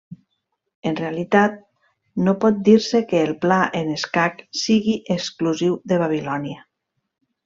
[0.91, 1.59] En realitat
[2.27, 6.65] no pot dir-se que el pla en escac sigui exclusiu de Babilònia.